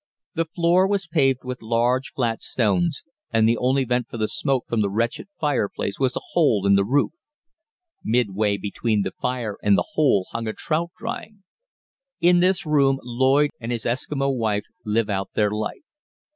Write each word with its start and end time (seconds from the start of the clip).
The 0.33 0.45
floor 0.45 0.87
was 0.87 1.05
paved 1.05 1.43
with 1.43 1.61
large, 1.61 2.13
flat 2.13 2.41
stones, 2.41 3.03
and 3.31 3.47
the 3.47 3.55
only 3.57 3.85
vent 3.85 4.09
for 4.09 4.17
the 4.17 4.27
smoke 4.27 4.65
from 4.67 4.81
the 4.81 4.89
wretched 4.89 5.27
fireplace 5.39 5.99
was 5.99 6.15
a 6.15 6.19
hole 6.31 6.65
in 6.65 6.73
the 6.73 6.83
roof. 6.83 7.11
Midway 8.03 8.57
between 8.57 9.03
the 9.03 9.13
fire 9.21 9.57
and 9.61 9.77
the 9.77 9.89
hole 9.93 10.25
hung 10.31 10.47
a 10.47 10.53
trout 10.53 10.89
drying. 10.97 11.43
In 12.19 12.39
this 12.39 12.65
room 12.65 12.97
Lloyd 13.03 13.51
and 13.59 13.71
his 13.71 13.85
Eskimo 13.85 14.35
wife 14.35 14.65
live 14.83 15.07
out 15.07 15.33
their 15.35 15.51
life. 15.51 15.85